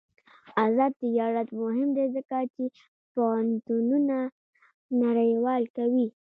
[0.65, 2.63] آزاد تجارت مهم دی ځکه چې
[3.13, 4.17] پوهنتونونه
[5.03, 6.07] نړیوال کوي.